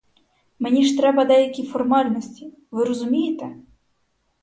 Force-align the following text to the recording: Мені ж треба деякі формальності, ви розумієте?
Мені 0.59 0.85
ж 0.85 0.97
треба 0.97 1.25
деякі 1.25 1.63
формальності, 1.65 2.53
ви 2.71 2.83
розумієте? 2.85 3.55